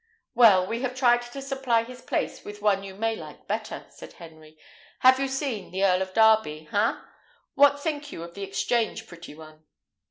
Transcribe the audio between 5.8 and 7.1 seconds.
Earl of Darby ha?